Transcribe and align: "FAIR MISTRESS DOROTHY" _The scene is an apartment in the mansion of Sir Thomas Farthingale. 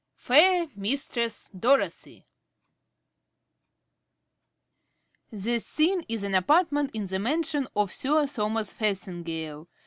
"FAIR 0.15 0.69
MISTRESS 0.75 1.51
DOROTHY" 1.51 2.25
_The 5.31 5.61
scene 5.63 6.03
is 6.09 6.23
an 6.23 6.33
apartment 6.33 6.89
in 6.95 7.05
the 7.05 7.19
mansion 7.19 7.67
of 7.75 7.93
Sir 7.93 8.25
Thomas 8.25 8.73
Farthingale. 8.73 9.67